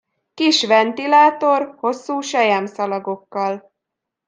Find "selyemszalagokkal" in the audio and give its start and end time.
2.21-3.71